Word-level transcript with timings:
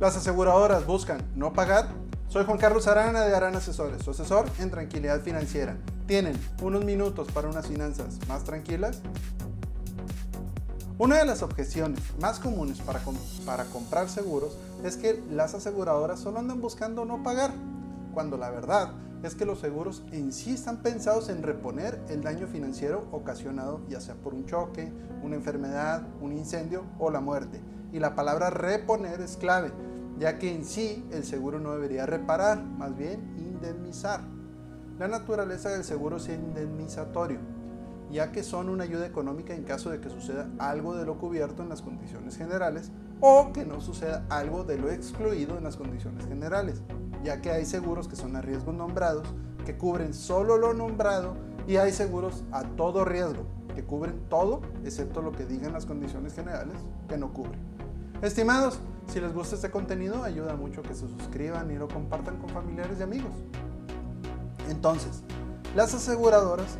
Las 0.00 0.16
aseguradoras 0.16 0.86
buscan 0.86 1.20
no 1.36 1.52
pagar. 1.52 1.86
Soy 2.28 2.44
Juan 2.44 2.58
Carlos 2.58 2.88
Arana 2.88 3.20
de 3.20 3.34
Arana 3.34 3.58
Asesores, 3.58 4.02
su 4.02 4.10
asesor 4.10 4.46
en 4.58 4.68
tranquilidad 4.68 5.20
financiera. 5.20 5.76
¿Tienen 6.08 6.34
unos 6.60 6.84
minutos 6.84 7.28
para 7.32 7.48
unas 7.48 7.68
finanzas 7.68 8.18
más 8.26 8.42
tranquilas? 8.42 9.02
Una 10.98 11.18
de 11.18 11.26
las 11.26 11.42
objeciones 11.42 12.00
más 12.20 12.40
comunes 12.40 12.80
para, 12.80 13.00
para 13.46 13.66
comprar 13.66 14.08
seguros 14.08 14.56
es 14.82 14.96
que 14.96 15.22
las 15.30 15.54
aseguradoras 15.54 16.18
solo 16.18 16.40
andan 16.40 16.60
buscando 16.60 17.04
no 17.04 17.22
pagar, 17.22 17.52
cuando 18.12 18.36
la 18.36 18.50
verdad 18.50 18.90
es 19.22 19.36
que 19.36 19.44
los 19.44 19.60
seguros 19.60 20.02
en 20.10 20.32
sí 20.32 20.54
están 20.54 20.78
pensados 20.78 21.28
en 21.28 21.44
reponer 21.44 22.00
el 22.08 22.22
daño 22.22 22.48
financiero 22.48 23.06
ocasionado 23.12 23.80
ya 23.88 24.00
sea 24.00 24.16
por 24.16 24.34
un 24.34 24.44
choque, 24.44 24.92
una 25.22 25.36
enfermedad, 25.36 26.02
un 26.20 26.32
incendio 26.32 26.82
o 26.98 27.10
la 27.10 27.20
muerte. 27.20 27.60
Y 27.94 28.00
la 28.00 28.14
palabra 28.14 28.50
reponer 28.50 29.22
es 29.22 29.38
clave, 29.38 29.72
ya 30.18 30.38
que 30.38 30.54
en 30.54 30.66
sí 30.66 31.02
el 31.12 31.24
seguro 31.24 31.60
no 31.60 31.72
debería 31.72 32.04
reparar, 32.04 32.62
más 32.62 32.94
bien 32.94 33.34
indemnizar. 33.38 34.20
La 34.98 35.08
naturaleza 35.08 35.70
del 35.70 35.84
seguro 35.84 36.18
es 36.18 36.28
indemnizatorio, 36.28 37.38
ya 38.10 38.32
que 38.32 38.42
son 38.42 38.68
una 38.68 38.84
ayuda 38.84 39.06
económica 39.06 39.54
en 39.54 39.64
caso 39.64 39.88
de 39.88 40.00
que 40.00 40.10
suceda 40.10 40.50
algo 40.58 40.94
de 40.94 41.06
lo 41.06 41.16
cubierto 41.16 41.62
en 41.62 41.70
las 41.70 41.80
condiciones 41.80 42.36
generales 42.36 42.92
o 43.20 43.52
que 43.54 43.64
no 43.64 43.80
suceda 43.80 44.26
algo 44.28 44.64
de 44.64 44.76
lo 44.76 44.90
excluido 44.90 45.56
en 45.56 45.64
las 45.64 45.76
condiciones 45.78 46.26
generales 46.26 46.82
ya 47.24 47.40
que 47.40 47.50
hay 47.50 47.64
seguros 47.64 48.06
que 48.06 48.16
son 48.16 48.36
a 48.36 48.42
riesgo 48.42 48.72
nombrados, 48.72 49.26
que 49.64 49.76
cubren 49.76 50.12
solo 50.14 50.58
lo 50.58 50.74
nombrado, 50.74 51.34
y 51.66 51.76
hay 51.76 51.90
seguros 51.90 52.44
a 52.52 52.62
todo 52.62 53.04
riesgo, 53.06 53.46
que 53.74 53.82
cubren 53.82 54.28
todo, 54.28 54.60
excepto 54.84 55.22
lo 55.22 55.32
que 55.32 55.46
digan 55.46 55.72
las 55.72 55.86
condiciones 55.86 56.34
generales, 56.34 56.76
que 57.08 57.16
no 57.16 57.32
cubren. 57.32 57.73
Estimados, 58.22 58.78
si 59.12 59.20
les 59.20 59.34
gusta 59.34 59.56
este 59.56 59.70
contenido, 59.70 60.24
ayuda 60.24 60.54
mucho 60.56 60.82
que 60.82 60.94
se 60.94 61.06
suscriban 61.08 61.70
y 61.70 61.74
lo 61.74 61.88
compartan 61.88 62.38
con 62.38 62.50
familiares 62.50 62.98
y 63.00 63.02
amigos. 63.02 63.32
Entonces, 64.70 65.22
las 65.74 65.92
aseguradoras 65.94 66.78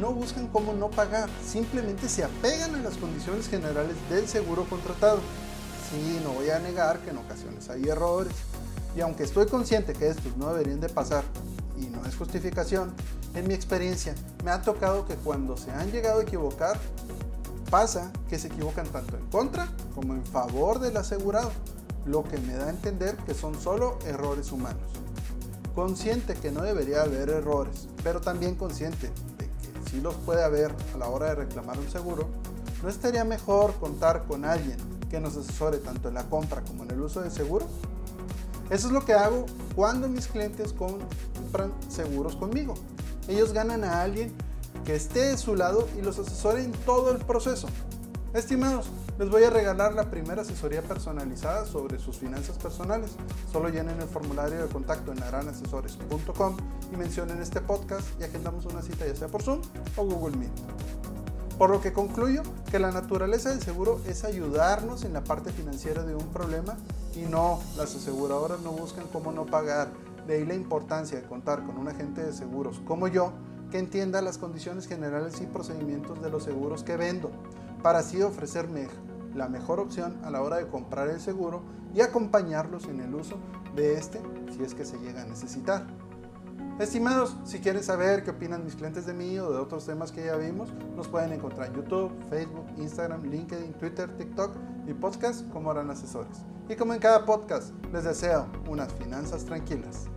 no 0.00 0.12
buscan 0.12 0.48
cómo 0.48 0.72
no 0.72 0.90
pagar, 0.90 1.28
simplemente 1.44 2.08
se 2.08 2.24
apegan 2.24 2.74
a 2.74 2.78
las 2.78 2.96
condiciones 2.96 3.48
generales 3.48 3.94
del 4.10 4.26
seguro 4.26 4.64
contratado. 4.64 5.18
Sí, 5.90 6.20
no 6.24 6.30
voy 6.32 6.50
a 6.50 6.58
negar 6.58 6.98
que 7.00 7.10
en 7.10 7.18
ocasiones 7.18 7.68
hay 7.68 7.84
errores, 7.84 8.32
y 8.96 9.00
aunque 9.00 9.22
estoy 9.22 9.46
consciente 9.46 9.92
que 9.92 10.08
estos 10.08 10.36
no 10.36 10.52
deberían 10.52 10.80
de 10.80 10.88
pasar 10.88 11.24
y 11.78 11.86
no 11.86 12.04
es 12.06 12.16
justificación, 12.16 12.92
en 13.34 13.46
mi 13.46 13.54
experiencia 13.54 14.14
me 14.44 14.50
ha 14.50 14.60
tocado 14.62 15.06
que 15.06 15.14
cuando 15.16 15.56
se 15.56 15.70
han 15.70 15.90
llegado 15.92 16.20
a 16.20 16.22
equivocar, 16.22 16.78
pasa 17.72 18.12
que 18.28 18.38
se 18.38 18.48
equivocan 18.48 18.86
tanto 18.88 19.16
en 19.16 19.26
contra 19.30 19.66
como 19.94 20.12
en 20.12 20.26
favor 20.26 20.78
del 20.78 20.94
asegurado, 20.98 21.50
lo 22.04 22.22
que 22.22 22.36
me 22.36 22.52
da 22.52 22.66
a 22.66 22.68
entender 22.68 23.16
que 23.24 23.32
son 23.32 23.58
solo 23.58 23.98
errores 24.04 24.52
humanos. 24.52 24.82
Consciente 25.74 26.34
que 26.34 26.52
no 26.52 26.60
debería 26.60 27.00
haber 27.00 27.30
errores, 27.30 27.88
pero 28.04 28.20
también 28.20 28.56
consciente 28.56 29.10
de 29.38 29.46
que 29.46 29.90
sí 29.90 30.02
los 30.02 30.14
puede 30.16 30.44
haber 30.44 30.70
a 30.94 30.98
la 30.98 31.08
hora 31.08 31.28
de 31.28 31.36
reclamar 31.36 31.78
un 31.78 31.88
seguro, 31.88 32.28
¿no 32.82 32.90
estaría 32.90 33.24
mejor 33.24 33.72
contar 33.76 34.24
con 34.24 34.44
alguien 34.44 34.76
que 35.10 35.18
nos 35.18 35.34
asesore 35.34 35.78
tanto 35.78 36.08
en 36.08 36.14
la 36.14 36.24
compra 36.24 36.60
como 36.60 36.82
en 36.82 36.90
el 36.90 37.00
uso 37.00 37.22
del 37.22 37.32
seguro? 37.32 37.66
Eso 38.68 38.88
es 38.88 38.92
lo 38.92 39.02
que 39.02 39.14
hago 39.14 39.46
cuando 39.74 40.08
mis 40.08 40.26
clientes 40.26 40.74
compran 40.74 41.72
seguros 41.88 42.36
conmigo. 42.36 42.74
Ellos 43.28 43.54
ganan 43.54 43.82
a 43.82 44.02
alguien 44.02 44.30
que 44.84 44.94
esté 44.94 45.20
de 45.30 45.36
su 45.36 45.54
lado 45.54 45.88
y 45.98 46.02
los 46.02 46.18
asesore 46.18 46.64
en 46.64 46.72
todo 46.72 47.10
el 47.10 47.18
proceso. 47.18 47.68
Estimados, 48.34 48.86
les 49.18 49.28
voy 49.28 49.44
a 49.44 49.50
regalar 49.50 49.92
la 49.92 50.10
primera 50.10 50.40
asesoría 50.40 50.80
personalizada 50.80 51.66
sobre 51.66 51.98
sus 51.98 52.16
finanzas 52.16 52.56
personales. 52.56 53.10
Solo 53.52 53.68
llenen 53.68 54.00
el 54.00 54.08
formulario 54.08 54.62
de 54.62 54.68
contacto 54.68 55.12
en 55.12 55.22
aranasesores.com 55.22 56.56
y 56.92 56.96
mencionen 56.96 57.42
este 57.42 57.60
podcast 57.60 58.08
y 58.18 58.24
agendamos 58.24 58.64
una 58.64 58.80
cita 58.80 59.06
ya 59.06 59.14
sea 59.14 59.28
por 59.28 59.42
Zoom 59.42 59.60
o 59.96 60.04
Google 60.04 60.38
Meet. 60.38 60.50
Por 61.58 61.68
lo 61.68 61.82
que 61.82 61.92
concluyo 61.92 62.42
que 62.70 62.78
la 62.78 62.90
naturaleza 62.90 63.50
del 63.50 63.60
seguro 63.60 64.00
es 64.06 64.24
ayudarnos 64.24 65.04
en 65.04 65.12
la 65.12 65.22
parte 65.22 65.52
financiera 65.52 66.02
de 66.02 66.14
un 66.14 66.26
problema 66.28 66.76
y 67.14 67.20
no, 67.20 67.60
las 67.76 67.94
aseguradoras 67.94 68.60
no 68.60 68.72
buscan 68.72 69.06
cómo 69.12 69.30
no 69.30 69.44
pagar. 69.44 69.88
De 70.26 70.36
ahí 70.36 70.46
la 70.46 70.54
importancia 70.54 71.20
de 71.20 71.26
contar 71.26 71.66
con 71.66 71.76
un 71.76 71.88
agente 71.88 72.22
de 72.22 72.32
seguros 72.32 72.80
como 72.86 73.08
yo 73.08 73.32
que 73.72 73.78
entienda 73.78 74.20
las 74.20 74.36
condiciones 74.36 74.86
generales 74.86 75.40
y 75.40 75.46
procedimientos 75.46 76.20
de 76.22 76.28
los 76.28 76.44
seguros 76.44 76.84
que 76.84 76.98
vendo, 76.98 77.30
para 77.82 78.00
así 78.00 78.20
ofrecerme 78.20 78.86
la 79.34 79.48
mejor 79.48 79.80
opción 79.80 80.20
a 80.24 80.30
la 80.30 80.42
hora 80.42 80.58
de 80.58 80.68
comprar 80.68 81.08
el 81.08 81.20
seguro 81.20 81.62
y 81.94 82.02
acompañarlos 82.02 82.84
en 82.84 83.00
el 83.00 83.14
uso 83.14 83.38
de 83.74 83.94
este 83.94 84.20
si 84.54 84.62
es 84.62 84.74
que 84.74 84.84
se 84.84 84.98
llega 84.98 85.22
a 85.22 85.24
necesitar. 85.24 85.86
Estimados, 86.78 87.34
si 87.44 87.60
quieren 87.60 87.82
saber 87.82 88.24
qué 88.24 88.32
opinan 88.32 88.62
mis 88.62 88.76
clientes 88.76 89.06
de 89.06 89.14
mí 89.14 89.38
o 89.38 89.50
de 89.50 89.58
otros 89.58 89.86
temas 89.86 90.12
que 90.12 90.26
ya 90.26 90.36
vimos, 90.36 90.70
nos 90.94 91.08
pueden 91.08 91.32
encontrar 91.32 91.68
en 91.68 91.74
YouTube, 91.74 92.12
Facebook, 92.28 92.66
Instagram, 92.76 93.22
LinkedIn, 93.24 93.72
Twitter, 93.74 94.14
TikTok 94.18 94.54
y 94.86 94.92
podcast 94.92 95.48
como 95.48 95.70
harán 95.70 95.90
asesores. 95.90 96.42
Y 96.68 96.76
como 96.76 96.92
en 96.92 97.00
cada 97.00 97.24
podcast, 97.24 97.72
les 97.90 98.04
deseo 98.04 98.46
unas 98.68 98.92
finanzas 98.92 99.46
tranquilas. 99.46 100.11